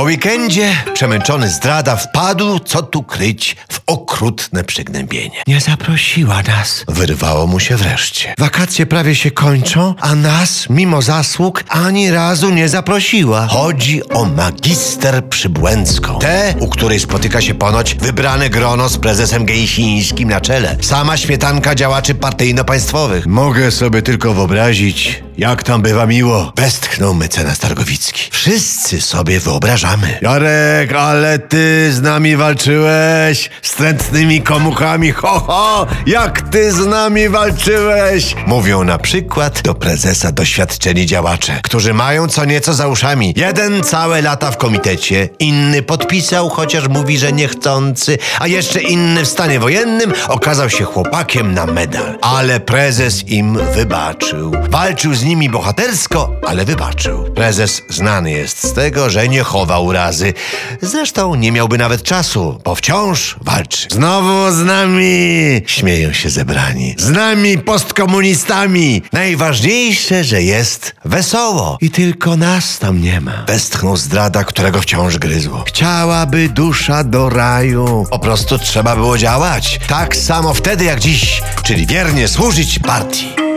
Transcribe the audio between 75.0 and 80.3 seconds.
gryzło. Chciałaby dusza do raju. Po prostu trzeba było działać. Tak